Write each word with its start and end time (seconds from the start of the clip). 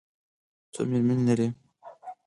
څو 0.73 0.81
مېرمنې 0.89 1.23
لري؟ 1.27 1.47